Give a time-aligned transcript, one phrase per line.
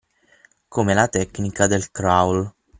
[0.67, 2.51] come la tecnica del crawl